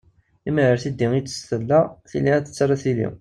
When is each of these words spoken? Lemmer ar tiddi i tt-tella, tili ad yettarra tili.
Lemmer 0.45 0.67
ar 0.73 0.79
tiddi 0.83 1.07
i 1.19 1.21
tt-tella, 1.21 1.79
tili 2.09 2.31
ad 2.35 2.43
yettarra 2.47 2.75
tili. 2.83 3.07